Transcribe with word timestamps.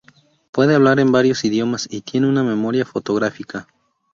Puede 0.51 0.73
hablar 0.73 0.99
en 0.99 1.11
varios 1.11 1.45
idiomas 1.45 1.87
y 1.87 2.01
tiene 2.01 2.27
una 2.27 2.41
memoria 2.41 2.85
fotográfica. 2.85 3.67